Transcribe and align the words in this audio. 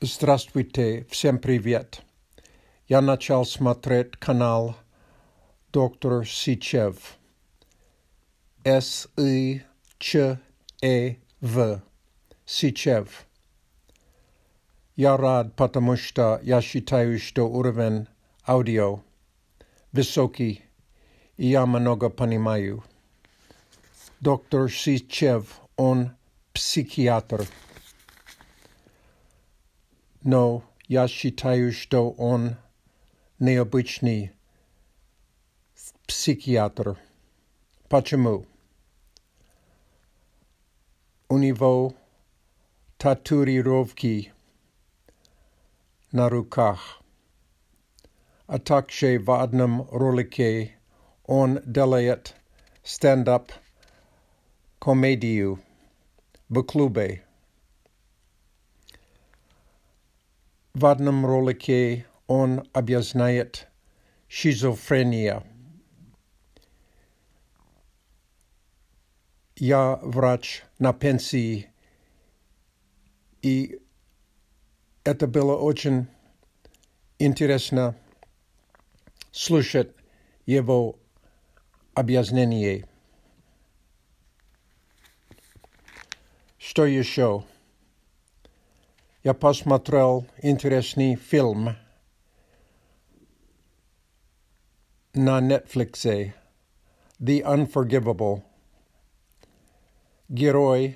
Здравствуйте, 0.00 1.06
всем 1.10 1.38
привет. 1.38 2.02
Я 2.88 3.00
начал 3.00 3.44
смотреть 3.44 4.16
канал 4.16 4.76
доктор 5.72 6.26
Сичев. 6.26 7.16
С-И-Ч-Э-В. 8.64 9.62
Сичев. 12.44 13.26
Я 14.96 15.16
рад, 15.16 15.56
потому 15.56 15.96
что 15.96 16.40
я 16.42 16.60
считаю, 16.60 17.18
что 17.18 17.44
уровень 17.44 18.06
аудио 18.46 19.00
высокий, 19.92 20.62
и 21.36 21.46
я 21.46 21.64
много 21.66 22.10
понимаю. 22.10 22.84
Доктор 24.20 24.70
Сичев, 24.70 25.60
он 25.76 26.12
психиатр. 26.52 27.46
Но 30.22 30.64
я 30.88 31.08
считаю, 31.08 31.72
что 31.72 32.10
он 32.10 32.56
необычный 33.38 34.32
психиатр. 36.06 36.98
Почему? 37.88 38.46
У 41.28 41.38
него 41.38 41.94
татуировки 42.98 44.32
на 46.12 46.28
руках. 46.28 47.02
А 48.46 48.58
также 48.58 49.18
в 49.18 49.30
одном 49.30 49.88
ролике 49.90 50.76
он 51.24 51.60
делает 51.64 52.36
стендап 52.82 53.50
комедию 54.78 55.58
в 56.48 56.62
клубе. 56.62 57.24
В 60.77 60.85
одном 60.85 61.25
ролике 61.25 62.05
он 62.27 62.69
объясняет 62.71 63.67
шизофрения. 64.27 65.43
Я 69.55 69.95
врач 70.03 70.63
на 70.77 70.93
пенсии, 70.93 71.71
и 73.41 73.81
это 75.03 75.25
было 75.25 75.57
очень 75.57 76.05
интересно 77.17 77.95
слушать 79.31 79.95
его 80.45 80.99
объяснение. 81.95 82.87
Что 86.59 86.85
еще? 86.85 87.43
je 89.27 89.33
pa 89.35 89.51
smatral 89.53 90.23
interesni 90.39 91.19
film. 91.19 91.75
Na 95.13 95.39
Netflixe, 95.39 96.31
The 97.19 97.43
Unforgivable. 97.43 98.47
Geroj, 100.29 100.95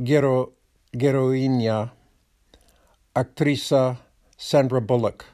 gero, 0.00 0.56
geroinja, 0.96 1.92
aktrisa 3.12 3.96
Sandra 4.36 4.80
Bullock. 4.80 5.28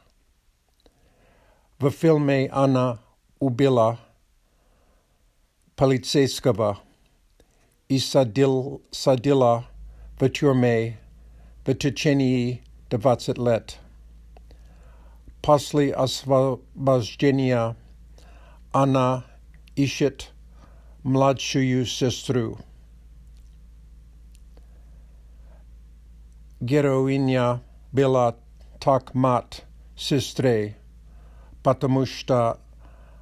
V 1.79 1.91
filme 1.91 2.49
Ana 2.51 2.99
ubila. 3.39 3.99
Politsejskova 5.77 6.83
i 7.89 8.01
sadil, 8.01 8.83
sadila 8.91 9.71
v 10.19 10.29
в 11.67 11.75
течение 11.75 12.63
20 12.91 13.39
лет. 13.39 13.79
После 15.43 15.93
освобождения 15.93 17.77
она 18.73 19.25
ищет 19.77 20.33
младшую 21.03 21.87
сестру. 21.87 22.59
Героиня 26.61 27.63
была 27.93 28.37
так 28.81 29.15
мать 29.15 29.65
сестре, 29.97 30.77
потому 31.63 32.05
что 32.07 32.59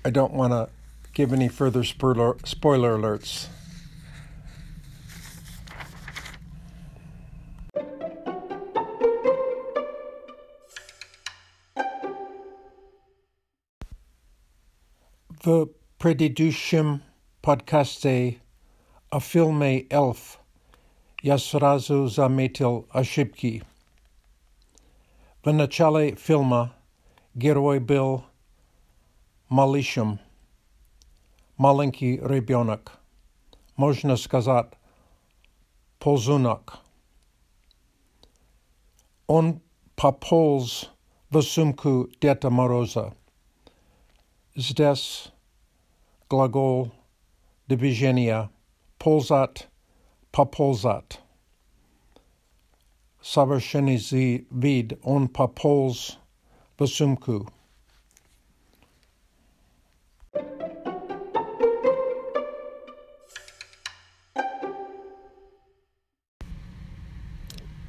I 0.06 0.10
don't 0.10 0.34
want 0.34 0.54
to 0.54 0.70
give 1.14 1.34
any 1.34 1.50
further 1.50 1.84
spoiler, 1.84 2.38
spoiler 2.46 2.98
alerts. 2.98 3.48
The 15.44 15.68
Predidushem 16.00 17.02
podcaste 17.44 18.40
о 19.10 19.22
фильме 19.22 19.88
«Эльф» 19.90 20.40
я 21.22 21.38
сразу 21.38 22.08
заметил 22.08 22.88
ошибки. 22.90 23.64
В 25.44 25.54
начале 25.54 26.16
фильма 26.16 26.74
герой 27.34 27.80
был 27.80 28.26
малышем, 29.48 30.20
маленький 31.56 32.18
ребенок, 32.18 33.00
можно 33.78 34.18
сказать, 34.18 34.74
ползунок. 36.00 36.80
Он 39.26 39.62
пополз 39.96 40.92
в 41.30 41.42
сумку 41.42 42.10
Деда 42.20 42.50
Мороза. 42.50 43.16
Здесь 44.54 45.32
глагол 46.30 46.92
движения– 47.68 48.50
vid 54.52 54.98
on 55.02 55.30
vasumku. 56.78 57.48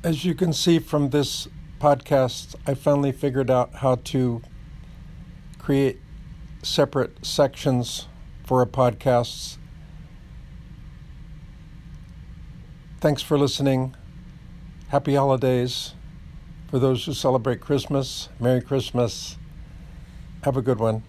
As 0.04 0.24
you 0.24 0.36
can 0.36 0.52
see 0.52 0.78
from 0.78 1.10
this 1.10 1.48
podcast, 1.80 2.54
I 2.64 2.74
finally 2.74 3.10
figured 3.10 3.50
out 3.50 3.74
how 3.74 3.96
to 4.04 4.40
create 5.58 5.98
separate 6.62 7.26
sections 7.26 8.06
for 8.44 8.62
a 8.62 8.66
podcast 8.66 9.56
Thanks 13.00 13.22
for 13.22 13.38
listening. 13.38 13.94
Happy 14.88 15.14
holidays. 15.14 15.94
For 16.68 16.80
those 16.80 17.04
who 17.04 17.12
celebrate 17.12 17.60
Christmas, 17.60 18.28
Merry 18.40 18.60
Christmas. 18.60 19.36
Have 20.42 20.56
a 20.56 20.62
good 20.62 20.80
one. 20.80 21.04